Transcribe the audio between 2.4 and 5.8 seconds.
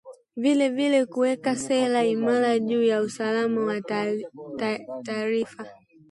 juu ya usalama wa taarifa